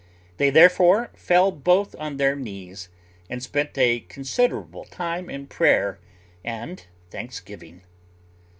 They 0.37 0.49
therefore 0.49 1.11
fell 1.15 1.51
both 1.51 1.95
on 1.99 2.17
their 2.17 2.35
knees, 2.35 2.89
and 3.29 3.43
spent 3.43 3.77
a 3.77 3.99
considerable 3.99 4.85
time 4.85 5.29
in 5.29 5.45
prayer 5.45 5.99
and 6.43 6.83
thanksgiving. 7.11 7.83